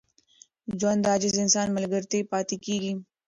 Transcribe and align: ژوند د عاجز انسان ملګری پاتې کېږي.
ژوند 0.79 0.99
د 1.03 1.07
عاجز 1.11 1.33
انسان 1.43 1.67
ملګری 1.75 2.21
پاتې 2.31 2.55
کېږي. 2.65 2.93